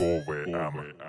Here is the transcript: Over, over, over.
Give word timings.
Over, 0.00 0.44
over, 0.48 0.54
over. 0.54 1.07